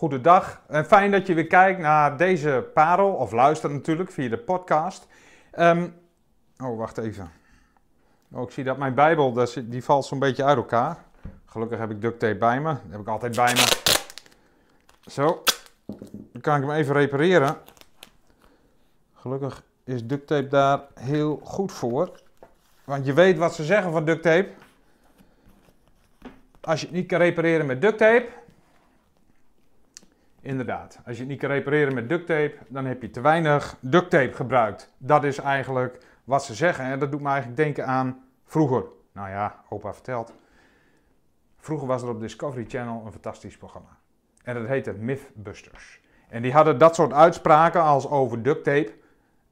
goedendag. 0.00 0.60
En 0.66 0.84
fijn 0.84 1.10
dat 1.10 1.26
je 1.26 1.34
weer 1.34 1.46
kijkt 1.46 1.80
naar 1.80 2.16
deze 2.16 2.70
parel, 2.74 3.12
of 3.12 3.32
luistert 3.32 3.72
natuurlijk 3.72 4.10
via 4.10 4.28
de 4.28 4.38
podcast. 4.38 5.06
Ehm, 5.50 5.88
oh, 6.58 6.78
wacht 6.78 6.98
even. 6.98 7.30
Oh, 8.32 8.42
ik 8.42 8.50
zie 8.50 8.64
dat 8.64 8.76
mijn 8.76 8.94
Bijbel, 8.94 9.46
die 9.62 9.84
valt 9.84 10.04
zo'n 10.04 10.18
beetje 10.18 10.44
uit 10.44 10.56
elkaar. 10.56 10.96
Gelukkig 11.46 11.78
heb 11.78 11.90
ik 11.90 12.00
duct 12.00 12.18
tape 12.18 12.36
bij 12.36 12.60
me. 12.60 12.72
Dat 12.72 12.90
heb 12.90 13.00
ik 13.00 13.08
altijd 13.08 13.36
bij 13.36 13.52
me. 13.52 13.92
Zo, 15.10 15.42
dan 16.32 16.40
kan 16.40 16.56
ik 16.56 16.62
hem 16.62 16.70
even 16.70 16.94
repareren. 16.94 17.56
Gelukkig 19.14 19.62
is 19.84 20.06
duct 20.06 20.26
tape 20.26 20.48
daar 20.48 20.80
heel 20.94 21.40
goed 21.44 21.72
voor. 21.72 22.20
Want 22.84 23.06
je 23.06 23.12
weet 23.12 23.38
wat 23.38 23.54
ze 23.54 23.64
zeggen 23.64 23.92
van 23.92 24.04
duct 24.04 24.22
tape. 24.22 24.50
Als 26.60 26.80
je 26.80 26.86
het 26.86 26.94
niet 26.94 27.06
kan 27.06 27.18
repareren 27.18 27.66
met 27.66 27.80
duct 27.80 27.98
tape, 27.98 28.28
Inderdaad, 30.40 31.00
als 31.06 31.14
je 31.14 31.20
het 31.22 31.30
niet 31.30 31.40
kan 31.40 31.50
repareren 31.50 31.94
met 31.94 32.08
duct 32.08 32.26
tape, 32.26 32.54
dan 32.68 32.84
heb 32.84 33.02
je 33.02 33.10
te 33.10 33.20
weinig 33.20 33.76
duct 33.80 34.10
tape 34.10 34.32
gebruikt. 34.32 34.92
Dat 34.98 35.24
is 35.24 35.38
eigenlijk 35.38 35.98
wat 36.24 36.44
ze 36.44 36.54
zeggen. 36.54 36.84
En 36.84 36.98
dat 36.98 37.10
doet 37.10 37.20
me 37.20 37.28
eigenlijk 37.28 37.56
denken 37.56 37.86
aan 37.86 38.24
vroeger. 38.44 38.84
Nou 39.12 39.28
ja, 39.28 39.64
opa 39.68 39.92
vertelt. 39.92 40.34
Vroeger 41.56 41.86
was 41.86 42.02
er 42.02 42.08
op 42.08 42.20
Discovery 42.20 42.64
Channel 42.68 43.02
een 43.04 43.12
fantastisch 43.12 43.56
programma. 43.56 43.98
En 44.42 44.54
dat 44.54 44.66
heette 44.66 44.92
Mythbusters. 44.92 46.00
En 46.28 46.42
die 46.42 46.52
hadden 46.52 46.78
dat 46.78 46.94
soort 46.94 47.12
uitspraken 47.12 47.82
als 47.82 48.08
over 48.08 48.42
duct 48.42 48.64
tape. 48.64 48.92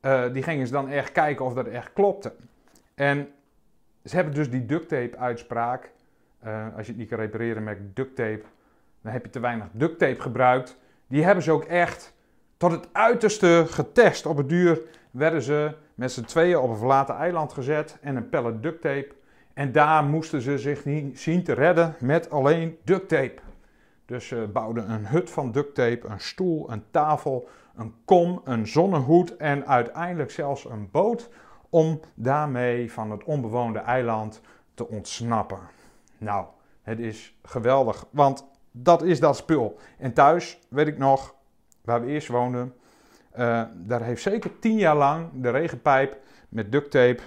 Uh, 0.01 0.33
die 0.33 0.43
gingen 0.43 0.67
ze 0.67 0.73
dan 0.73 0.89
echt 0.89 1.13
kijken 1.13 1.45
of 1.45 1.55
dat 1.55 1.67
echt 1.67 1.93
klopte. 1.93 2.35
En 2.95 3.29
ze 4.05 4.15
hebben 4.15 4.35
dus 4.35 4.51
die 4.51 4.67
duct 4.67 4.89
tape 4.89 5.17
uitspraak. 5.17 5.91
Uh, 6.45 6.67
als 6.77 6.87
je 6.87 6.93
het 6.93 7.01
niet 7.01 7.09
kan 7.09 7.19
repareren 7.19 7.65
met 7.65 7.97
duct 7.97 8.17
tape, 8.17 8.43
heb 9.09 9.25
je 9.25 9.31
te 9.31 9.41
weinig 9.41 9.67
duct 9.73 9.99
tape 9.99 10.21
gebruikt. 10.21 10.79
Die 11.07 11.25
hebben 11.25 11.45
ze 11.45 11.53
ook 11.53 11.65
echt 11.65 12.15
tot 12.57 12.71
het 12.71 12.89
uiterste 12.93 13.65
getest. 13.69 14.27
Op 14.27 14.37
het 14.37 14.49
duur 14.49 14.81
werden 15.11 15.43
ze 15.43 15.77
met 15.95 16.13
z'n 16.13 16.25
tweeën 16.25 16.59
op 16.59 16.71
een 16.71 16.77
verlaten 16.77 17.15
eiland 17.15 17.53
gezet 17.53 17.99
en 18.01 18.17
een 18.17 18.29
pellet 18.29 18.63
duct 18.63 18.81
tape. 18.81 19.15
En 19.55 19.73
daar 19.73 20.05
moesten 20.05 20.41
ze 20.41 20.59
zich 20.59 20.85
niet 20.85 21.21
zien 21.21 21.45
te 21.45 21.53
redden 21.53 21.95
met 22.01 22.31
alleen 22.31 22.79
duct 22.85 23.09
tape. 23.09 23.41
Dus 24.05 24.27
ze 24.27 24.49
bouwden 24.53 24.91
een 24.91 25.07
hut 25.07 25.31
van 25.31 25.53
duct 25.53 25.75
tape, 25.75 26.07
een 26.09 26.21
stoel, 26.21 26.71
een 26.73 26.85
tafel, 26.91 27.49
een 27.77 27.95
kom, 28.05 28.41
een 28.45 28.67
zonnehoed 28.67 29.37
en 29.37 29.67
uiteindelijk 29.67 30.31
zelfs 30.31 30.65
een 30.65 30.89
boot 30.91 31.31
om 31.69 32.01
daarmee 32.15 32.93
van 32.93 33.11
het 33.11 33.25
onbewoonde 33.25 33.79
eiland 33.79 34.41
te 34.75 34.89
ontsnappen. 34.89 35.59
Nou, 36.19 36.47
het 36.83 36.99
is 36.99 37.35
geweldig, 37.43 38.07
want 38.11 38.47
dat 38.83 39.03
is 39.03 39.21
dat 39.21 39.37
spul. 39.37 39.79
En 39.99 40.13
thuis, 40.13 40.59
weet 40.69 40.87
ik 40.87 40.99
nog, 40.99 41.35
waar 41.81 42.01
we 42.05 42.07
eerst 42.07 42.29
woonden, 42.29 42.75
uh, 43.39 43.65
daar 43.75 44.03
heeft 44.03 44.23
zeker 44.23 44.59
tien 44.59 44.77
jaar 44.77 44.97
lang 44.97 45.31
de 45.35 45.51
regenpijp 45.51 46.21
met 46.49 46.73
duct 46.73 46.91
tape 46.91 47.23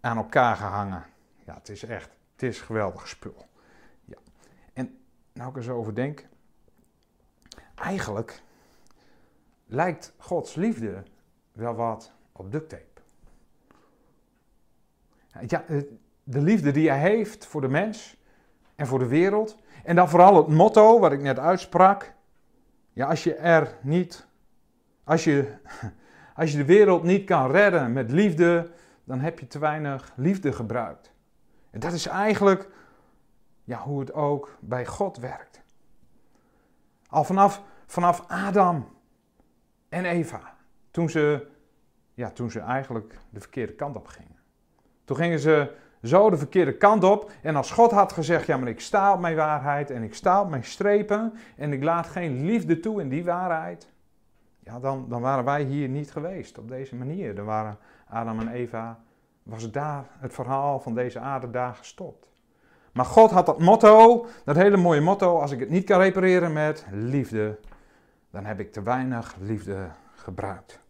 aan 0.00 0.16
elkaar 0.16 0.56
gehangen. 0.56 1.04
Ja, 1.44 1.54
het 1.54 1.68
is 1.68 1.82
echt, 1.82 2.10
het 2.32 2.42
is 2.42 2.60
geweldig 2.60 3.08
spul. 3.08 3.46
Ja. 4.04 4.16
En 4.72 4.98
nou 5.32 5.50
ik 5.50 5.56
er 5.56 5.62
zo 5.62 5.76
over 5.76 5.94
denk, 5.94 6.26
eigenlijk 7.74 8.42
lijkt 9.66 10.14
Gods 10.16 10.54
liefde 10.54 11.02
wel 11.52 11.74
wat 11.74 12.12
op 12.32 12.52
duct 12.52 12.68
tape. 12.68 12.84
Ja, 15.46 15.64
de 16.22 16.42
liefde 16.42 16.70
die 16.70 16.88
hij 16.88 17.00
heeft 17.00 17.46
voor 17.46 17.60
de 17.60 17.68
mens 17.68 18.16
en 18.76 18.86
voor 18.86 18.98
de 18.98 19.06
wereld, 19.06 19.56
en 19.84 19.96
dan 19.96 20.08
vooral 20.08 20.36
het 20.36 20.48
motto 20.48 21.00
wat 21.00 21.12
ik 21.12 21.20
net 21.20 21.38
uitsprak. 21.38 22.14
Ja, 22.92 23.06
als 23.06 23.24
je 23.24 23.34
er 23.34 23.76
niet, 23.82 24.26
als 25.04 25.24
je, 25.24 25.54
als 26.36 26.50
je 26.50 26.56
de 26.56 26.64
wereld 26.64 27.02
niet 27.02 27.24
kan 27.24 27.50
redden 27.50 27.92
met 27.92 28.10
liefde, 28.10 28.70
dan 29.04 29.20
heb 29.20 29.38
je 29.38 29.46
te 29.46 29.58
weinig 29.58 30.12
liefde 30.16 30.52
gebruikt. 30.52 31.12
En 31.70 31.80
dat 31.80 31.92
is 31.92 32.06
eigenlijk 32.06 32.68
ja, 33.64 33.78
hoe 33.78 34.00
het 34.00 34.12
ook 34.12 34.56
bij 34.60 34.86
God 34.86 35.16
werkt. 35.16 35.62
Al 37.08 37.24
vanaf, 37.24 37.62
vanaf 37.86 38.24
Adam 38.28 38.88
en 39.88 40.04
Eva, 40.04 40.56
toen 40.90 41.10
ze, 41.10 41.46
ja, 42.14 42.30
toen 42.30 42.50
ze 42.50 42.60
eigenlijk 42.60 43.18
de 43.30 43.40
verkeerde 43.40 43.72
kant 43.72 43.96
op 43.96 44.06
gingen. 44.06 44.38
Toen 45.04 45.16
gingen 45.16 45.38
ze 45.38 45.74
zo 46.02 46.30
de 46.30 46.36
verkeerde 46.36 46.76
kant 46.76 47.04
op. 47.04 47.30
En 47.42 47.56
als 47.56 47.70
God 47.70 47.90
had 47.90 48.12
gezegd, 48.12 48.46
ja 48.46 48.56
maar 48.56 48.68
ik 48.68 48.80
sta 48.80 49.12
op 49.12 49.20
mijn 49.20 49.36
waarheid 49.36 49.90
en 49.90 50.02
ik 50.02 50.14
sta 50.14 50.40
op 50.40 50.48
mijn 50.48 50.64
strepen 50.64 51.32
en 51.56 51.72
ik 51.72 51.82
laat 51.82 52.06
geen 52.06 52.44
liefde 52.44 52.80
toe 52.80 53.00
in 53.00 53.08
die 53.08 53.24
waarheid. 53.24 53.88
Ja, 54.58 54.78
dan, 54.78 55.06
dan 55.08 55.20
waren 55.20 55.44
wij 55.44 55.62
hier 55.62 55.88
niet 55.88 56.12
geweest 56.12 56.58
op 56.58 56.68
deze 56.68 56.94
manier. 56.94 57.34
Dan 57.34 57.44
waren 57.44 57.78
Adam 58.08 58.40
en 58.40 58.48
Eva, 58.48 58.98
was 59.42 59.70
daar 59.70 60.04
het 60.18 60.32
verhaal 60.32 60.80
van 60.80 60.94
deze 60.94 61.18
aarde 61.18 61.50
daar 61.50 61.74
gestopt. 61.74 62.30
Maar 62.92 63.04
God 63.04 63.30
had 63.30 63.46
dat 63.46 63.60
motto, 63.60 64.26
dat 64.44 64.56
hele 64.56 64.76
mooie 64.76 65.00
motto, 65.00 65.40
als 65.40 65.50
ik 65.50 65.60
het 65.60 65.70
niet 65.70 65.84
kan 65.84 66.00
repareren 66.00 66.52
met 66.52 66.86
liefde, 66.90 67.58
dan 68.30 68.44
heb 68.44 68.60
ik 68.60 68.72
te 68.72 68.82
weinig 68.82 69.36
liefde 69.40 69.88
gebruikt. 70.14 70.80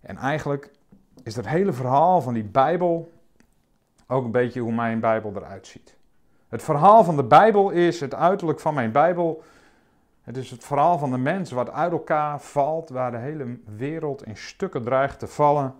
En 0.00 0.16
eigenlijk 0.16 0.70
is 1.22 1.34
dat 1.34 1.46
hele 1.46 1.72
verhaal 1.72 2.20
van 2.20 2.34
die 2.34 2.44
Bijbel 2.44 3.12
ook 4.06 4.24
een 4.24 4.30
beetje 4.30 4.60
hoe 4.60 4.72
mijn 4.72 5.00
Bijbel 5.00 5.32
eruit 5.36 5.66
ziet. 5.66 5.96
Het 6.48 6.62
verhaal 6.62 7.04
van 7.04 7.16
de 7.16 7.24
Bijbel 7.24 7.70
is 7.70 8.00
het 8.00 8.14
uiterlijk 8.14 8.60
van 8.60 8.74
mijn 8.74 8.92
Bijbel. 8.92 9.42
Het 10.22 10.36
is 10.36 10.50
het 10.50 10.64
verhaal 10.64 10.98
van 10.98 11.10
de 11.10 11.18
mens 11.18 11.50
wat 11.50 11.70
uit 11.70 11.92
elkaar 11.92 12.40
valt, 12.40 12.88
waar 12.88 13.10
de 13.10 13.16
hele 13.16 13.58
wereld 13.76 14.26
in 14.26 14.36
stukken 14.36 14.82
dreigt 14.82 15.18
te 15.18 15.26
vallen. 15.26 15.74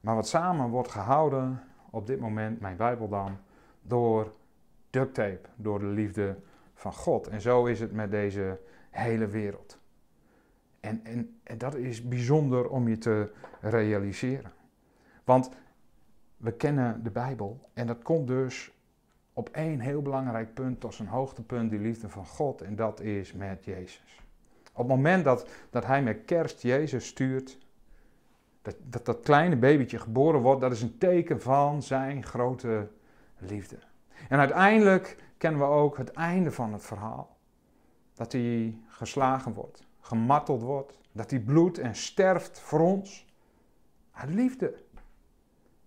Maar 0.00 0.14
wat 0.14 0.28
samen 0.28 0.68
wordt 0.68 0.90
gehouden 0.90 1.62
op 1.90 2.06
dit 2.06 2.20
moment, 2.20 2.60
mijn 2.60 2.76
Bijbel 2.76 3.08
dan, 3.08 3.38
door 3.82 4.32
duct 4.90 5.14
tape, 5.14 5.48
door 5.56 5.78
de 5.78 5.86
liefde 5.86 6.36
van 6.74 6.92
God. 6.92 7.28
En 7.28 7.40
zo 7.40 7.64
is 7.64 7.80
het 7.80 7.92
met 7.92 8.10
deze 8.10 8.60
hele 8.90 9.26
wereld. 9.26 9.78
En, 10.80 11.00
en, 11.04 11.40
en 11.42 11.58
dat 11.58 11.74
is 11.74 12.08
bijzonder 12.08 12.68
om 12.68 12.88
je 12.88 12.98
te 12.98 13.32
realiseren. 13.60 14.52
Want 15.24 15.50
we 16.40 16.52
kennen 16.52 17.02
de 17.02 17.10
Bijbel 17.10 17.68
en 17.72 17.86
dat 17.86 18.02
komt 18.02 18.26
dus 18.26 18.72
op 19.32 19.48
één 19.48 19.80
heel 19.80 20.02
belangrijk 20.02 20.54
punt 20.54 20.80
tot 20.80 20.94
zijn 20.94 21.08
hoogtepunt, 21.08 21.70
die 21.70 21.80
liefde 21.80 22.08
van 22.08 22.26
God, 22.26 22.60
en 22.60 22.76
dat 22.76 23.00
is 23.00 23.32
met 23.32 23.64
Jezus. 23.64 24.20
Op 24.72 24.88
het 24.88 24.96
moment 24.96 25.24
dat, 25.24 25.48
dat 25.70 25.86
hij 25.86 26.02
met 26.02 26.24
kerst 26.24 26.62
Jezus 26.62 27.06
stuurt, 27.06 27.58
dat, 28.62 28.76
dat 28.82 29.04
dat 29.04 29.20
kleine 29.20 29.56
babytje 29.56 29.98
geboren 29.98 30.40
wordt, 30.40 30.60
dat 30.60 30.72
is 30.72 30.82
een 30.82 30.98
teken 30.98 31.40
van 31.40 31.82
zijn 31.82 32.24
grote 32.24 32.88
liefde. 33.38 33.78
En 34.28 34.38
uiteindelijk 34.38 35.16
kennen 35.36 35.60
we 35.60 35.66
ook 35.66 35.96
het 35.96 36.10
einde 36.10 36.50
van 36.50 36.72
het 36.72 36.82
verhaal. 36.82 37.36
Dat 38.14 38.32
hij 38.32 38.78
geslagen 38.86 39.52
wordt, 39.52 39.86
gemarteld 40.00 40.62
wordt, 40.62 40.98
dat 41.12 41.30
hij 41.30 41.40
bloedt 41.40 41.78
en 41.78 41.94
sterft 41.94 42.60
voor 42.60 42.80
ons. 42.80 43.28
Uit 44.10 44.30
liefde. 44.30 44.74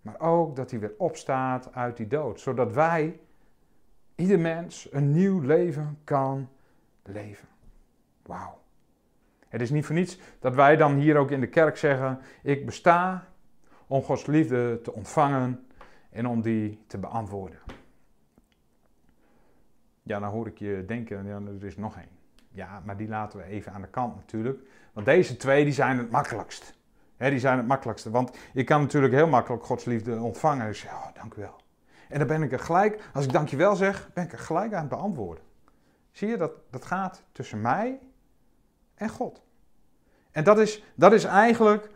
Maar 0.03 0.19
ook 0.19 0.56
dat 0.56 0.72
hij 0.72 0.80
weer 0.80 0.94
opstaat 0.97 1.74
uit 1.74 1.97
die 1.97 2.08
dood. 2.08 2.40
Zodat 2.40 2.74
wij, 2.74 3.19
ieder 4.16 4.40
mens, 4.40 4.88
een 4.91 5.12
nieuw 5.12 5.40
leven 5.40 6.00
kan 6.03 6.50
leven. 7.03 7.47
Wauw. 8.22 8.62
Het 9.47 9.62
is 9.62 9.69
niet 9.69 9.86
voor 9.86 9.96
niets 9.96 10.19
dat 10.40 10.56
wij 10.56 10.75
dan 10.75 10.96
hier 10.96 11.18
ook 11.18 11.31
in 11.31 11.40
de 11.40 11.47
kerk 11.47 11.78
zeggen: 11.78 12.19
Ik 12.41 12.66
besta 12.66 13.28
om 13.88 14.02
Gods 14.02 14.25
liefde 14.25 14.80
te 14.81 14.94
ontvangen 14.94 15.68
en 16.09 16.28
om 16.28 16.41
die 16.41 16.84
te 16.88 16.97
beantwoorden. 16.97 17.59
Ja, 20.02 20.20
dan 20.20 20.30
hoor 20.30 20.47
ik 20.47 20.58
je 20.58 20.84
denken: 20.88 21.25
ja, 21.25 21.41
er 21.59 21.66
is 21.66 21.78
nog 21.78 21.97
één. 21.97 22.18
Ja, 22.50 22.81
maar 22.85 22.97
die 22.97 23.08
laten 23.08 23.40
we 23.40 23.46
even 23.46 23.73
aan 23.73 23.82
de 23.82 23.88
kant 23.88 24.16
natuurlijk. 24.16 24.59
Want 24.94 25.05
deze 25.05 25.38
twee 25.38 25.64
die 25.64 25.73
zijn 25.73 25.97
het 25.97 26.11
makkelijkst 26.11 26.82
die 27.29 27.40
zijn 27.40 27.58
het 27.58 27.67
makkelijkste. 27.67 28.09
Want 28.09 28.37
ik 28.53 28.66
kan 28.66 28.81
natuurlijk 28.81 29.14
heel 29.14 29.28
makkelijk 29.28 29.64
Gods 29.66 29.85
liefde 29.85 30.20
ontvangen. 30.20 30.67
Dus 30.67 30.81
ja, 30.81 30.93
oh, 30.93 31.08
dank 31.14 31.34
u 31.34 31.41
wel. 31.41 31.61
En 32.09 32.20
dan 32.20 32.28
ben 32.28 32.43
ik 32.43 32.52
er 32.52 32.59
gelijk, 32.59 33.09
als 33.14 33.25
ik 33.25 33.31
dankjewel 33.31 33.75
zeg, 33.75 34.09
ben 34.14 34.23
ik 34.23 34.31
er 34.31 34.40
gelijk 34.40 34.73
aan 34.73 34.79
het 34.79 34.90
beantwoorden. 34.90 35.43
Zie 36.11 36.28
je, 36.28 36.37
dat, 36.37 36.52
dat 36.70 36.85
gaat 36.85 37.23
tussen 37.31 37.61
mij 37.61 37.99
en 38.96 39.09
God. 39.09 39.41
En 40.31 40.43
dat 40.43 40.59
is, 40.59 40.84
dat 40.96 41.14
is 41.14 41.23
eigenlijk 41.23 41.90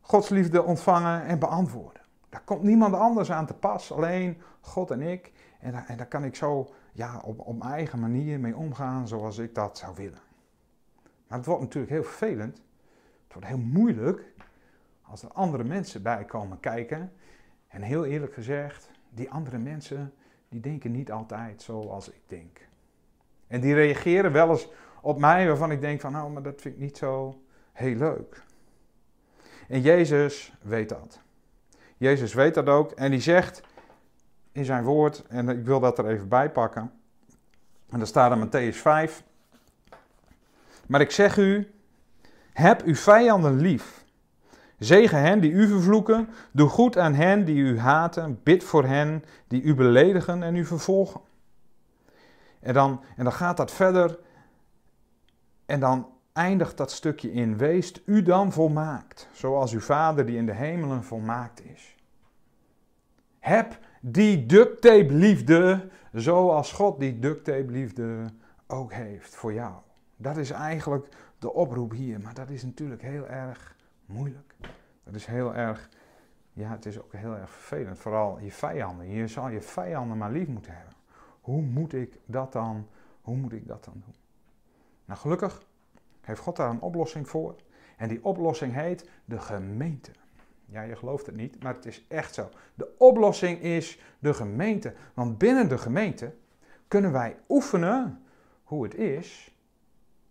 Gods 0.00 0.28
liefde 0.28 0.62
ontvangen 0.62 1.24
en 1.24 1.38
beantwoorden. 1.38 2.02
Daar 2.28 2.42
komt 2.44 2.62
niemand 2.62 2.94
anders 2.94 3.32
aan 3.32 3.46
te 3.46 3.54
pas, 3.54 3.92
alleen 3.92 4.42
God 4.60 4.90
en 4.90 5.02
ik. 5.02 5.32
En 5.60 5.72
daar, 5.72 5.84
en 5.86 5.96
daar 5.96 6.06
kan 6.06 6.24
ik 6.24 6.36
zo 6.36 6.74
ja, 6.92 7.20
op, 7.24 7.38
op 7.38 7.58
mijn 7.58 7.72
eigen 7.72 8.00
manier 8.00 8.40
mee 8.40 8.56
omgaan 8.56 9.08
zoals 9.08 9.38
ik 9.38 9.54
dat 9.54 9.78
zou 9.78 9.94
willen. 9.94 10.20
Maar 11.26 11.38
het 11.38 11.46
wordt 11.46 11.62
natuurlijk 11.62 11.92
heel 11.92 12.04
vervelend. 12.04 12.60
Het 13.26 13.32
wordt 13.32 13.48
heel 13.48 13.58
moeilijk 13.58 14.22
als 15.02 15.22
er 15.22 15.32
andere 15.32 15.64
mensen 15.64 16.02
bij 16.02 16.24
komen 16.24 16.60
kijken. 16.60 17.12
En 17.68 17.82
heel 17.82 18.04
eerlijk 18.04 18.34
gezegd, 18.34 18.90
die 19.10 19.30
andere 19.30 19.58
mensen, 19.58 20.14
die 20.48 20.60
denken 20.60 20.92
niet 20.92 21.10
altijd 21.10 21.62
zoals 21.62 22.08
ik 22.08 22.20
denk. 22.26 22.68
En 23.46 23.60
die 23.60 23.74
reageren 23.74 24.32
wel 24.32 24.50
eens 24.50 24.68
op 25.00 25.18
mij 25.18 25.46
waarvan 25.46 25.70
ik 25.70 25.80
denk 25.80 26.00
van 26.00 26.12
nou, 26.12 26.30
maar 26.30 26.42
dat 26.42 26.60
vind 26.60 26.74
ik 26.74 26.80
niet 26.80 26.96
zo 26.96 27.42
heel 27.72 27.96
leuk. 27.96 28.44
En 29.68 29.80
Jezus 29.80 30.52
weet 30.62 30.88
dat. 30.88 31.20
Jezus 31.96 32.34
weet 32.34 32.54
dat 32.54 32.68
ook 32.68 32.90
en 32.90 33.10
die 33.10 33.20
zegt 33.20 33.62
in 34.52 34.64
zijn 34.64 34.84
woord, 34.84 35.26
en 35.26 35.48
ik 35.48 35.64
wil 35.64 35.80
dat 35.80 35.98
er 35.98 36.08
even 36.08 36.28
bij 36.28 36.50
pakken. 36.50 36.92
En 37.88 37.98
daar 37.98 38.06
staat 38.06 38.32
in 38.32 38.46
Matthäus 38.46 38.76
5. 38.76 39.24
Maar 40.86 41.00
ik 41.00 41.10
zeg 41.10 41.36
u, 41.36 41.74
heb 42.56 42.82
uw 42.82 42.94
vijanden 42.94 43.56
lief. 43.56 44.04
Zegen 44.78 45.20
hen 45.20 45.40
die 45.40 45.50
u 45.50 45.68
vervloeken. 45.68 46.28
Doe 46.50 46.68
goed 46.68 46.98
aan 46.98 47.14
hen 47.14 47.44
die 47.44 47.56
u 47.56 47.78
haten. 47.78 48.40
Bid 48.42 48.64
voor 48.64 48.84
hen 48.84 49.24
die 49.48 49.62
u 49.62 49.74
beledigen 49.74 50.42
en 50.42 50.56
u 50.56 50.64
vervolgen. 50.64 51.20
En 52.60 52.74
dan, 52.74 53.00
en 53.16 53.24
dan 53.24 53.32
gaat 53.32 53.56
dat 53.56 53.72
verder. 53.72 54.18
En 55.66 55.80
dan 55.80 56.08
eindigt 56.32 56.76
dat 56.76 56.90
stukje 56.90 57.32
in. 57.32 57.56
Weest 57.56 58.02
u 58.04 58.22
dan 58.22 58.52
volmaakt, 58.52 59.28
zoals 59.32 59.72
uw 59.72 59.80
Vader 59.80 60.26
die 60.26 60.36
in 60.36 60.46
de 60.46 60.54
hemelen 60.54 61.04
volmaakt 61.04 61.64
is. 61.64 61.96
Heb 63.38 63.78
die 64.00 64.46
duct 64.46 64.80
tape 64.80 65.12
liefde, 65.12 65.88
zoals 66.12 66.72
God 66.72 67.00
die 67.00 67.18
duct 67.18 67.44
tape 67.44 67.70
liefde 67.70 68.24
ook 68.66 68.92
heeft 68.92 69.34
voor 69.34 69.52
jou. 69.52 69.74
Dat 70.16 70.36
is 70.36 70.50
eigenlijk 70.50 71.08
de 71.38 71.52
oproep 71.52 71.90
hier, 71.90 72.20
maar 72.20 72.34
dat 72.34 72.50
is 72.50 72.64
natuurlijk 72.64 73.02
heel 73.02 73.26
erg 73.26 73.76
moeilijk. 74.06 74.54
Dat 75.04 75.14
is 75.14 75.26
heel 75.26 75.54
erg, 75.54 75.88
ja, 76.52 76.70
het 76.70 76.86
is 76.86 77.02
ook 77.02 77.12
heel 77.12 77.34
erg 77.36 77.50
vervelend. 77.50 77.98
Vooral 77.98 78.38
je 78.38 78.52
vijanden. 78.52 79.08
Je 79.08 79.28
zal 79.28 79.48
je 79.48 79.60
vijanden 79.60 80.18
maar 80.18 80.32
lief 80.32 80.48
moeten 80.48 80.72
hebben. 80.72 80.94
Hoe 81.40 81.62
moet 81.62 81.92
ik 81.92 82.18
dat 82.24 82.52
dan, 82.52 82.88
hoe 83.20 83.36
moet 83.36 83.52
ik 83.52 83.66
dat 83.66 83.84
dan 83.84 84.02
doen? 84.04 84.14
Nou, 85.04 85.20
gelukkig 85.20 85.62
heeft 86.20 86.40
God 86.40 86.56
daar 86.56 86.70
een 86.70 86.80
oplossing 86.80 87.28
voor. 87.28 87.54
En 87.96 88.08
die 88.08 88.24
oplossing 88.24 88.72
heet 88.72 89.10
de 89.24 89.38
gemeente. 89.38 90.10
Ja, 90.66 90.82
je 90.82 90.96
gelooft 90.96 91.26
het 91.26 91.36
niet, 91.36 91.62
maar 91.62 91.74
het 91.74 91.86
is 91.86 92.04
echt 92.08 92.34
zo. 92.34 92.48
De 92.74 92.94
oplossing 92.98 93.60
is 93.60 94.00
de 94.18 94.34
gemeente. 94.34 94.94
Want 95.14 95.38
binnen 95.38 95.68
de 95.68 95.78
gemeente 95.78 96.34
kunnen 96.88 97.12
wij 97.12 97.36
oefenen 97.48 98.22
hoe 98.64 98.82
het 98.82 98.94
is 98.94 99.55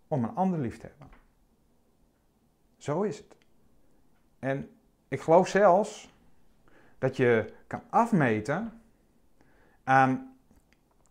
om 0.08 0.24
een 0.24 0.34
ander 0.34 0.58
lief 0.58 0.78
te 0.78 0.86
hebben. 0.86 1.08
Zo 2.76 3.02
is 3.02 3.16
het. 3.16 3.36
En 4.38 4.70
ik 5.08 5.20
geloof 5.20 5.48
zelfs 5.48 6.14
dat 6.98 7.16
je 7.16 7.52
kan 7.66 7.82
afmeten 7.90 8.80
aan 9.84 10.36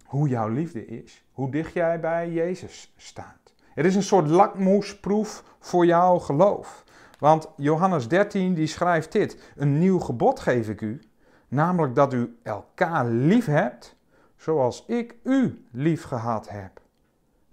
hoe 0.05 0.27
jouw 0.27 0.47
liefde 0.47 0.85
is, 0.85 1.23
hoe 1.31 1.51
dicht 1.51 1.73
jij 1.73 1.99
bij 1.99 2.31
Jezus 2.31 2.93
staat. 2.97 3.53
Het 3.73 3.85
is 3.85 3.95
een 3.95 4.03
soort 4.03 4.27
lakmoesproef 4.27 5.43
voor 5.59 5.85
jouw 5.85 6.19
geloof. 6.19 6.83
Want 7.19 7.49
Johannes 7.57 8.07
13 8.07 8.53
die 8.53 8.67
schrijft 8.67 9.11
dit: 9.11 9.51
Een 9.55 9.79
nieuw 9.79 9.99
gebod 9.99 10.39
geef 10.39 10.69
ik 10.69 10.81
u, 10.81 10.99
namelijk 11.47 11.95
dat 11.95 12.13
u 12.13 12.37
elkaar 12.43 13.05
lief 13.05 13.45
hebt, 13.45 13.95
zoals 14.35 14.85
ik 14.85 15.15
u 15.23 15.65
lief 15.71 16.03
gehad 16.03 16.49
heb. 16.49 16.81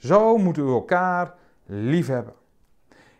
Zo 0.02 0.38
moet 0.38 0.56
u 0.56 0.66
elkaar 0.66 1.34
lief 1.66 2.06
hebben. 2.06 2.34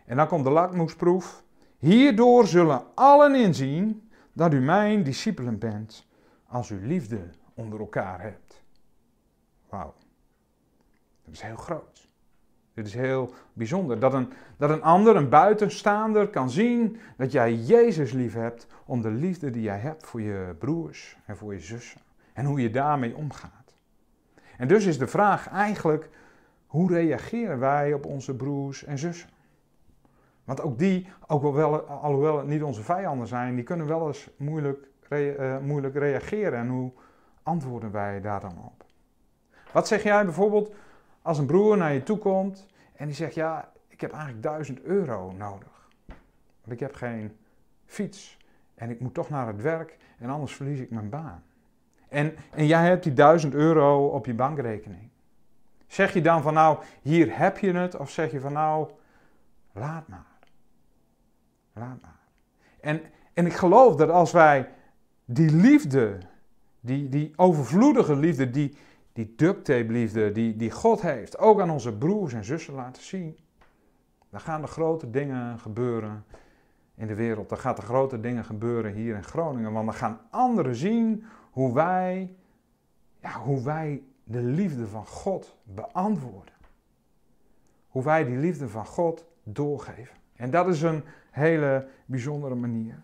En 0.05 0.17
dan 0.17 0.27
komt 0.27 0.43
de 0.43 0.49
lakmoesproef. 0.49 1.43
Hierdoor 1.77 2.47
zullen 2.47 2.83
allen 2.93 3.35
inzien 3.35 4.09
dat 4.33 4.53
u 4.53 4.59
mijn 4.59 5.03
discipelen 5.03 5.59
bent, 5.59 6.07
als 6.47 6.69
u 6.69 6.87
liefde 6.87 7.29
onder 7.53 7.79
elkaar 7.79 8.21
hebt. 8.21 8.63
Wauw. 9.69 9.93
Dat 11.25 11.33
is 11.33 11.41
heel 11.41 11.55
groot. 11.55 12.07
Dit 12.73 12.87
is 12.87 12.93
heel 12.93 13.33
bijzonder. 13.53 13.99
Dat 13.99 14.13
een, 14.13 14.33
dat 14.57 14.69
een 14.69 14.83
ander, 14.83 15.15
een 15.15 15.29
buitenstaander, 15.29 16.27
kan 16.27 16.49
zien 16.49 16.97
dat 17.17 17.31
jij 17.31 17.53
Jezus 17.53 18.11
lief 18.11 18.33
hebt 18.33 18.67
om 18.85 19.01
de 19.01 19.11
liefde 19.11 19.49
die 19.49 19.61
jij 19.61 19.79
hebt 19.79 20.05
voor 20.05 20.21
je 20.21 20.55
broers 20.59 21.17
en 21.25 21.37
voor 21.37 21.53
je 21.53 21.59
zussen. 21.59 22.01
En 22.33 22.45
hoe 22.45 22.61
je 22.61 22.69
daarmee 22.69 23.15
omgaat. 23.15 23.75
En 24.57 24.67
dus 24.67 24.85
is 24.85 24.97
de 24.97 25.07
vraag 25.07 25.49
eigenlijk, 25.49 26.09
hoe 26.73 26.93
reageren 26.93 27.59
wij 27.59 27.93
op 27.93 28.05
onze 28.05 28.35
broers 28.35 28.83
en 28.83 28.97
zussen? 28.97 29.29
Want 30.43 30.61
ook 30.61 30.79
die, 30.79 31.07
ook 31.27 31.53
wel, 31.53 31.79
alhoewel 31.79 32.37
het 32.37 32.47
niet 32.47 32.63
onze 32.63 32.83
vijanden 32.83 33.27
zijn, 33.27 33.55
die 33.55 33.63
kunnen 33.63 33.87
wel 33.87 34.07
eens 34.07 34.29
moeilijk, 34.37 34.87
uh, 35.09 35.57
moeilijk 35.57 35.95
reageren. 35.95 36.59
En 36.59 36.67
hoe 36.67 36.91
antwoorden 37.43 37.91
wij 37.91 38.21
daar 38.21 38.39
dan 38.39 38.57
op? 38.65 38.85
Wat 39.71 39.87
zeg 39.87 40.03
jij 40.03 40.23
bijvoorbeeld 40.23 40.73
als 41.21 41.37
een 41.37 41.45
broer 41.45 41.77
naar 41.77 41.93
je 41.93 42.03
toe 42.03 42.17
komt 42.17 42.67
en 42.95 43.05
die 43.05 43.15
zegt: 43.15 43.33
Ja, 43.33 43.71
ik 43.87 44.01
heb 44.01 44.11
eigenlijk 44.11 44.43
1000 44.43 44.81
euro 44.81 45.31
nodig. 45.31 45.89
Want 46.61 46.71
ik 46.71 46.79
heb 46.79 46.95
geen 46.95 47.37
fiets 47.85 48.37
en 48.75 48.89
ik 48.89 48.99
moet 48.99 49.13
toch 49.13 49.29
naar 49.29 49.47
het 49.47 49.61
werk 49.61 49.97
en 50.19 50.29
anders 50.29 50.55
verlies 50.55 50.79
ik 50.79 50.89
mijn 50.89 51.09
baan. 51.09 51.43
En, 52.09 52.35
en 52.51 52.65
jij 52.65 52.87
hebt 52.87 53.03
die 53.03 53.13
1000 53.13 53.53
euro 53.53 54.07
op 54.07 54.25
je 54.25 54.33
bankrekening. 54.33 55.11
Zeg 55.93 56.13
je 56.13 56.21
dan 56.21 56.41
van 56.41 56.53
nou, 56.53 56.77
hier 57.01 57.37
heb 57.37 57.57
je 57.57 57.73
het, 57.73 57.95
of 57.95 58.11
zeg 58.11 58.31
je 58.31 58.39
van 58.39 58.53
nou, 58.53 58.89
laat 59.71 60.07
maar. 60.07 60.37
Laat 61.73 62.01
maar. 62.01 62.19
En, 62.79 63.01
en 63.33 63.45
ik 63.45 63.53
geloof 63.53 63.95
dat 63.95 64.09
als 64.09 64.31
wij 64.31 64.69
die 65.25 65.51
liefde, 65.51 66.17
die, 66.79 67.09
die 67.09 67.33
overvloedige 67.35 68.15
liefde, 68.15 68.49
die, 68.49 68.77
die 69.13 69.33
duct 69.35 69.65
tape 69.65 69.91
liefde 69.91 70.31
die, 70.31 70.55
die 70.55 70.71
God 70.71 71.01
heeft, 71.01 71.37
ook 71.37 71.61
aan 71.61 71.69
onze 71.69 71.93
broers 71.93 72.33
en 72.33 72.43
zussen 72.43 72.73
laten 72.73 73.03
zien, 73.03 73.37
dan 74.29 74.39
gaan 74.39 74.61
er 74.61 74.67
grote 74.67 75.09
dingen 75.09 75.59
gebeuren 75.59 76.25
in 76.95 77.07
de 77.07 77.15
wereld. 77.15 77.49
Dan 77.49 77.57
gaan 77.57 77.75
er 77.75 77.83
grote 77.83 78.19
dingen 78.19 78.45
gebeuren 78.45 78.93
hier 78.93 79.15
in 79.15 79.23
Groningen. 79.23 79.71
Want 79.71 79.85
dan 79.85 79.95
gaan 79.95 80.19
anderen 80.29 80.75
zien 80.75 81.23
hoe 81.51 81.73
wij, 81.73 82.35
ja, 83.21 83.31
hoe 83.31 83.63
wij 83.63 84.03
de 84.23 84.41
liefde 84.41 84.87
van 84.87 85.05
God 85.05 85.57
beantwoorden. 85.63 86.53
Hoe 87.87 88.03
wij 88.03 88.25
die 88.25 88.37
liefde 88.37 88.69
van 88.69 88.85
God 88.85 89.25
doorgeven. 89.43 90.15
En 90.35 90.51
dat 90.51 90.67
is 90.67 90.81
een 90.81 91.03
hele 91.31 91.87
bijzondere 92.05 92.55
manier. 92.55 92.99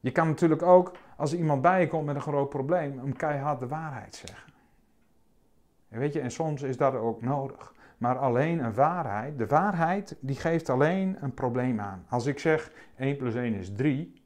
Je 0.00 0.10
kan 0.10 0.26
natuurlijk 0.28 0.62
ook, 0.62 0.92
als 1.16 1.34
iemand 1.34 1.62
bij 1.62 1.80
je 1.80 1.88
komt 1.88 2.06
met 2.06 2.14
een 2.14 2.20
groot 2.20 2.48
probleem, 2.48 2.98
hem 2.98 3.16
keihard 3.16 3.60
de 3.60 3.68
waarheid 3.68 4.14
zeggen. 4.14 4.52
En 5.88 5.98
weet 5.98 6.12
je, 6.12 6.20
en 6.20 6.30
soms 6.30 6.62
is 6.62 6.76
dat 6.76 6.94
ook 6.94 7.22
nodig. 7.22 7.74
Maar 7.98 8.18
alleen 8.18 8.64
een 8.64 8.74
waarheid, 8.74 9.38
de 9.38 9.46
waarheid, 9.46 10.16
die 10.20 10.36
geeft 10.36 10.70
alleen 10.70 11.16
een 11.20 11.34
probleem 11.34 11.80
aan. 11.80 12.04
Als 12.08 12.26
ik 12.26 12.38
zeg 12.38 12.72
1 12.96 13.16
plus 13.16 13.34
1 13.34 13.54
is 13.54 13.72
3, 13.72 14.21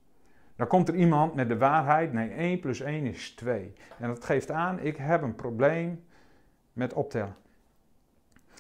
dan 0.57 0.67
komt 0.67 0.89
er 0.89 0.95
iemand 0.95 1.35
met 1.35 1.49
de 1.49 1.59
waarheid, 1.59 2.13
nee, 2.13 2.31
1 2.31 2.61
plus 2.61 2.81
1 2.81 3.05
is 3.05 3.31
2. 3.31 3.73
En 3.99 4.09
dat 4.09 4.25
geeft 4.25 4.51
aan, 4.51 4.79
ik 4.79 4.97
heb 4.97 5.23
een 5.23 5.35
probleem 5.35 6.05
met 6.73 6.93
optellen. 6.93 7.37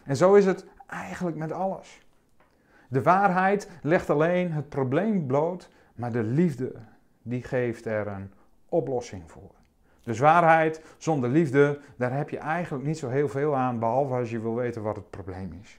En 0.04 0.16
zo 0.16 0.34
is 0.34 0.44
het 0.46 0.66
eigenlijk 0.86 1.36
met 1.36 1.52
alles. 1.52 2.00
De 2.88 3.02
waarheid 3.02 3.70
legt 3.82 4.10
alleen 4.10 4.52
het 4.52 4.68
probleem 4.68 5.26
bloot, 5.26 5.70
maar 5.94 6.12
de 6.12 6.22
liefde, 6.22 6.72
die 7.22 7.42
geeft 7.42 7.86
er 7.86 8.06
een 8.06 8.32
oplossing 8.68 9.30
voor. 9.30 9.50
Dus 10.02 10.18
waarheid 10.18 10.82
zonder 10.98 11.30
liefde, 11.30 11.80
daar 11.96 12.16
heb 12.16 12.30
je 12.30 12.38
eigenlijk 12.38 12.84
niet 12.84 12.98
zo 12.98 13.08
heel 13.08 13.28
veel 13.28 13.56
aan, 13.56 13.78
behalve 13.78 14.14
als 14.14 14.30
je 14.30 14.40
wil 14.40 14.54
weten 14.54 14.82
wat 14.82 14.96
het 14.96 15.10
probleem 15.10 15.58
is. 15.62 15.78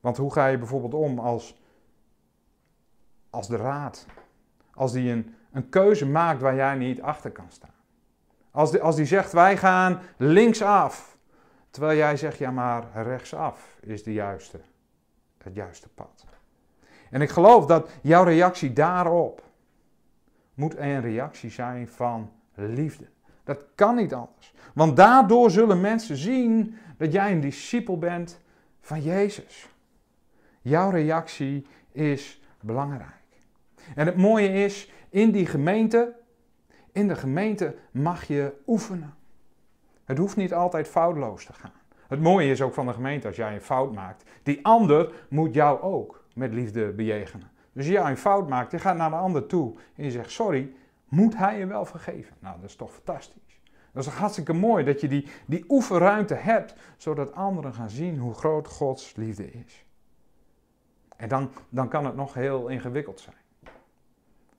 Want 0.00 0.16
hoe 0.16 0.32
ga 0.32 0.46
je 0.46 0.58
bijvoorbeeld 0.58 0.94
om 0.94 1.18
als, 1.18 1.60
als 3.30 3.48
de 3.48 3.56
raad, 3.56 4.06
als 4.74 4.92
die 4.92 5.10
een, 5.10 5.34
een 5.52 5.68
keuze 5.68 6.06
maakt 6.06 6.40
waar 6.40 6.54
jij 6.54 6.74
niet 6.74 7.02
achter 7.02 7.30
kan 7.30 7.46
staan? 7.48 7.74
Als 8.50 8.70
die, 8.70 8.80
als 8.80 8.96
die 8.96 9.06
zegt, 9.06 9.32
wij 9.32 9.56
gaan 9.56 10.00
linksaf, 10.16 11.16
terwijl 11.70 11.96
jij 11.96 12.16
zegt, 12.16 12.38
ja 12.38 12.50
maar 12.50 12.84
rechtsaf 12.94 13.78
is 13.80 14.02
de 14.02 14.12
juiste, 14.12 14.60
het 15.42 15.54
juiste 15.54 15.88
pad. 15.88 16.24
En 17.10 17.20
ik 17.20 17.30
geloof 17.30 17.66
dat 17.66 17.90
jouw 18.02 18.24
reactie 18.24 18.72
daarop 18.72 19.42
moet 20.54 20.76
een 20.76 21.00
reactie 21.00 21.50
zijn 21.50 21.88
van 21.88 22.30
liefde. 22.54 23.04
Dat 23.44 23.64
kan 23.74 23.94
niet 23.94 24.14
anders. 24.14 24.54
Want 24.74 24.96
daardoor 24.96 25.50
zullen 25.50 25.80
mensen 25.80 26.16
zien 26.16 26.76
dat 26.96 27.12
jij 27.12 27.32
een 27.32 27.40
discipel 27.40 27.98
bent 27.98 28.40
van 28.80 29.02
Jezus. 29.02 29.68
Jouw 30.60 30.90
reactie 30.90 31.66
is 31.92 32.40
belangrijk. 32.60 33.17
En 33.94 34.06
het 34.06 34.16
mooie 34.16 34.52
is, 34.52 34.92
in 35.10 35.30
die 35.30 35.46
gemeente, 35.46 36.16
in 36.92 37.08
de 37.08 37.16
gemeente 37.16 37.74
mag 37.90 38.24
je 38.24 38.52
oefenen. 38.66 39.14
Het 40.04 40.18
hoeft 40.18 40.36
niet 40.36 40.54
altijd 40.54 40.88
foutloos 40.88 41.44
te 41.44 41.52
gaan. 41.52 41.72
Het 42.08 42.20
mooie 42.20 42.50
is 42.50 42.62
ook 42.62 42.74
van 42.74 42.86
de 42.86 42.92
gemeente 42.92 43.26
als 43.26 43.36
jij 43.36 43.54
een 43.54 43.60
fout 43.60 43.94
maakt. 43.94 44.24
Die 44.42 44.64
ander 44.64 45.12
moet 45.28 45.54
jou 45.54 45.80
ook 45.80 46.24
met 46.34 46.52
liefde 46.52 46.92
bejegenen. 46.92 47.50
Dus 47.72 47.84
als 47.84 47.94
jij 47.94 48.10
een 48.10 48.16
fout 48.16 48.48
maakt, 48.48 48.70
je 48.70 48.78
gaat 48.78 48.96
naar 48.96 49.10
de 49.10 49.16
ander 49.16 49.46
toe 49.46 49.74
en 49.94 50.04
je 50.04 50.10
zegt 50.10 50.30
sorry, 50.30 50.72
moet 51.08 51.36
hij 51.36 51.58
je 51.58 51.66
wel 51.66 51.84
vergeven? 51.84 52.36
Nou, 52.38 52.60
dat 52.60 52.68
is 52.68 52.76
toch 52.76 52.92
fantastisch. 52.92 53.60
Dat 53.92 54.06
is 54.06 54.12
hartstikke 54.12 54.52
mooi 54.52 54.84
dat 54.84 55.00
je 55.00 55.08
die, 55.08 55.28
die 55.46 55.64
oefenruimte 55.68 56.34
hebt, 56.34 56.74
zodat 56.96 57.34
anderen 57.34 57.74
gaan 57.74 57.90
zien 57.90 58.18
hoe 58.18 58.34
groot 58.34 58.68
Gods 58.68 59.16
liefde 59.16 59.50
is. 59.50 59.84
En 61.16 61.28
dan, 61.28 61.50
dan 61.68 61.88
kan 61.88 62.04
het 62.04 62.16
nog 62.16 62.34
heel 62.34 62.68
ingewikkeld 62.68 63.20
zijn. 63.20 63.36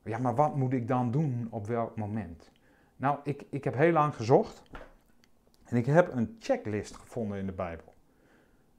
Ja, 0.10 0.18
maar 0.18 0.36
wat 0.36 0.56
moet 0.56 0.74
ik 0.74 0.88
dan 0.88 1.12
doen 1.12 1.48
op 1.50 1.68
welk 1.68 1.96
moment? 1.96 2.50
Nou, 2.96 3.18
ik, 3.24 3.44
ik 3.50 3.64
heb 3.64 3.76
heel 3.76 3.92
lang 3.92 4.16
gezocht 4.16 4.62
en 5.66 5.78
ik 5.78 5.86
heb 5.86 6.14
een 6.14 6.36
checklist 6.40 6.96
gevonden 6.96 7.38
in 7.38 7.46
de 7.46 7.52
Bijbel. 7.52 7.94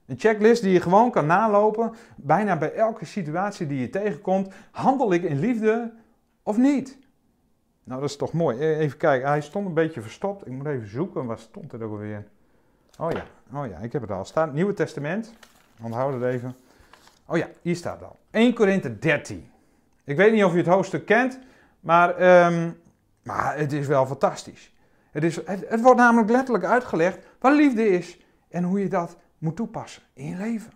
Een 0.06 0.18
checklist 0.18 0.62
die 0.62 0.72
je 0.72 0.80
gewoon 0.80 1.10
kan 1.10 1.26
nalopen, 1.26 1.92
bijna 2.16 2.58
bij 2.58 2.72
elke 2.74 3.04
situatie 3.04 3.66
die 3.66 3.80
je 3.80 3.90
tegenkomt. 3.90 4.52
Handel 4.70 5.12
ik 5.12 5.22
in 5.22 5.38
liefde 5.38 5.92
of 6.42 6.56
niet? 6.56 6.98
Nou, 7.84 8.00
dat 8.00 8.10
is 8.10 8.16
toch 8.16 8.32
mooi. 8.32 8.58
E, 8.58 8.76
even 8.76 8.98
kijken, 8.98 9.28
hij 9.28 9.40
stond 9.40 9.66
een 9.66 9.74
beetje 9.74 10.00
verstopt. 10.00 10.46
Ik 10.46 10.52
moet 10.52 10.66
even 10.66 10.88
zoeken, 10.88 11.26
waar 11.26 11.38
stond 11.38 11.72
het 11.72 11.82
ook 11.82 11.90
alweer? 11.90 12.26
Oh 12.98 13.10
ja, 13.10 13.24
oh 13.52 13.66
ja, 13.66 13.78
ik 13.78 13.92
heb 13.92 14.02
het 14.02 14.10
al 14.10 14.24
staan. 14.24 14.54
Nieuwe 14.54 14.74
Testament. 14.74 15.32
Onthoud 15.82 16.12
het 16.12 16.22
even. 16.22 16.54
Oh 17.26 17.36
ja, 17.36 17.48
hier 17.62 17.76
staat 17.76 18.00
het 18.00 18.08
al. 18.08 18.18
1 18.30 18.54
Korinthe 18.54 18.98
13. 18.98 19.49
Ik 20.10 20.16
weet 20.16 20.32
niet 20.32 20.44
of 20.44 20.52
je 20.52 20.58
het 20.58 20.66
hoofdstuk 20.66 21.06
kent, 21.06 21.38
maar, 21.80 22.16
ehm, 22.16 22.70
maar 23.22 23.58
het 23.58 23.72
is 23.72 23.86
wel 23.86 24.06
fantastisch. 24.06 24.74
Het, 25.10 25.24
is, 25.24 25.46
het, 25.46 25.80
wordt 25.80 25.98
namelijk 25.98 26.30
letterlijk 26.30 26.64
uitgelegd 26.64 27.26
wat 27.38 27.52
liefde 27.52 27.88
is 27.88 28.20
en 28.48 28.64
hoe 28.64 28.80
je 28.80 28.88
dat 28.88 29.16
moet 29.38 29.56
toepassen 29.56 30.02
in 30.12 30.26
je 30.26 30.36
leven. 30.36 30.72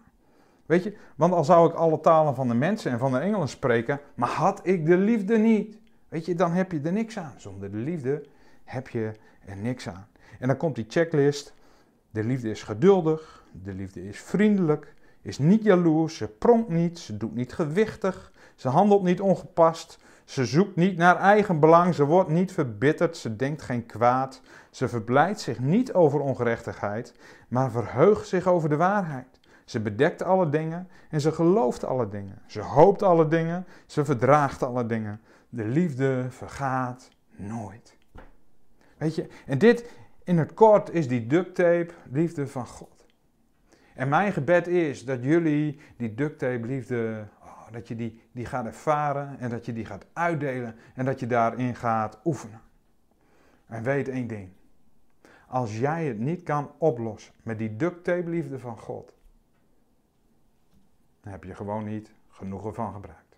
Weet 0.67 0.83
je, 0.83 0.97
want 1.17 1.33
al 1.33 1.45
zou 1.45 1.69
ik 1.69 1.75
alle 1.75 2.00
talen 2.00 2.35
van 2.35 2.49
de 2.49 2.55
mensen 2.55 2.93
en 2.93 2.99
van 2.99 3.12
de 3.12 3.19
engelen 3.19 3.49
spreken, 3.49 4.00
maar 4.14 4.29
had 4.29 4.61
ik 4.62 4.87
de 4.87 4.97
liefde 4.97 5.38
niet, 5.38 5.79
weet 6.09 6.26
je, 6.26 6.35
dan 6.35 6.53
heb 6.53 6.73
je 6.73 6.81
er 6.85 6.93
niks 6.93 7.19
aan. 7.19 7.35
Zonder 7.37 7.71
de 7.71 7.76
liefde 7.76 8.26
heb 8.64 8.88
je 8.88 9.12
er 9.47 9.57
niks 9.57 9.88
aan. 9.88 10.07
En 10.38 10.49
dan 10.49 10.57
komt 10.57 10.75
die 10.75 10.87
checklist. 10.88 11.55
De 12.11 12.25
liefde 12.25 12.50
is 12.50 12.62
geduldig, 12.62 13.45
de 13.62 13.75
liefde 13.75 14.09
is 14.09 14.21
vriendelijk, 14.21 14.95
is 15.23 15.38
niet 15.38 15.62
jaloers, 15.62 16.17
ze 16.17 16.29
pronkt 16.29 16.69
niet, 16.69 16.99
ze 16.99 17.17
doet 17.17 17.35
niet 17.35 17.53
gewichtig, 17.53 18.33
ze 18.55 18.69
handelt 18.69 19.03
niet 19.03 19.21
ongepast, 19.21 19.99
ze 20.25 20.45
zoekt 20.45 20.77
niet 20.77 20.97
naar 20.97 21.17
eigen 21.17 21.61
belang, 21.61 21.95
ze 21.95 22.05
wordt 22.05 22.31
niet 22.31 22.53
verbitterd, 22.53 23.17
ze 23.17 23.37
denkt 23.37 23.63
geen 23.63 23.87
kwaad, 23.87 24.41
ze 24.71 24.89
verblijdt 24.89 25.41
zich 25.41 25.59
niet 25.59 25.93
over 25.93 26.21
ongerechtigheid, 26.21 27.15
maar 27.49 27.71
verheugt 27.71 28.29
zich 28.29 28.47
over 28.47 28.69
de 28.69 28.77
waarheid. 28.77 29.41
Ze 29.65 29.81
bedekt 29.81 30.23
alle 30.23 30.49
dingen 30.49 30.89
en 31.11 31.21
ze 31.21 31.33
gelooft 31.33 31.85
alle 31.85 32.09
dingen. 32.09 32.43
Ze 32.47 32.61
hoopt 32.61 33.03
alle 33.03 33.29
dingen, 33.29 33.67
ze 33.87 34.05
verdraagt 34.05 34.63
alle 34.63 34.87
dingen. 34.87 35.21
De 35.49 35.65
liefde 35.65 36.27
vergaat 36.29 37.09
nooit. 37.37 37.97
Weet 38.97 39.15
je, 39.15 39.29
en 39.47 39.59
dit 39.59 39.91
in 40.25 40.39
het 40.39 40.55
kort 40.55 40.91
is 40.91 41.09
die 41.09 41.27
duct 41.27 41.55
tape 41.55 41.91
liefde 42.11 42.47
van 42.47 42.67
God. 42.67 43.07
En 43.95 44.09
mijn 44.09 44.33
gebed 44.33 44.67
is 44.67 45.05
dat 45.05 45.25
jullie 45.25 45.81
die 45.97 46.15
duct 46.15 46.39
tape 46.39 46.67
liefde 46.67 47.27
dat 47.75 47.88
je 47.88 47.97
die, 47.97 48.21
die 48.33 48.47
gaat 48.47 48.66
ervaren 48.66 49.38
en 49.38 49.50
dat 49.50 49.66
je 49.66 49.73
die 49.73 49.85
gaat 49.85 50.07
uitdelen 50.12 50.76
en 50.95 51.04
dat 51.04 51.21
je 51.21 51.26
daarin 51.26 51.75
gaat 51.75 52.19
oefenen. 52.25 52.61
En 53.66 53.83
weet 53.83 54.09
één 54.09 54.26
ding. 54.26 54.49
Als 55.49 55.78
jij 55.78 56.07
het 56.07 56.19
niet 56.19 56.43
kan 56.43 56.73
oplossen 56.78 57.35
met 57.43 57.59
die 57.59 57.76
duct 57.76 58.07
liefde 58.07 58.59
van 58.59 58.78
God, 58.78 59.14
dan 61.21 61.33
heb 61.33 61.45
je 61.45 61.54
gewoon 61.54 61.85
niet 61.85 62.12
genoeg 62.28 62.66
ervan 62.66 62.93
gebruikt. 62.93 63.37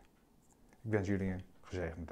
Ik 0.83 0.91
wens 0.91 1.09
jullie 1.09 1.31
een 1.31 1.43
gezegende 1.61 1.95
dag. 1.95 2.05